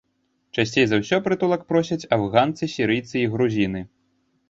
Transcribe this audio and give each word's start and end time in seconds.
Часцей 0.55 0.85
за 0.93 0.99
ўсё 1.01 1.19
прытулак 1.27 1.61
просяць 1.75 2.01
афганцы, 2.19 2.73
сірыйцы 2.75 3.15
і 3.25 3.27
грузіны. 3.37 3.89